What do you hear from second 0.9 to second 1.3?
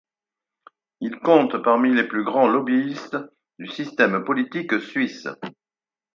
Il